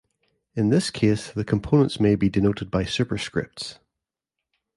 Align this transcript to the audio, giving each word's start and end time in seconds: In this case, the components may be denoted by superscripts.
In 0.55 0.69
this 0.71 0.89
case, 0.89 1.31
the 1.31 1.45
components 1.45 1.99
may 1.99 2.15
be 2.15 2.27
denoted 2.27 2.71
by 2.71 2.85
superscripts. 2.85 3.77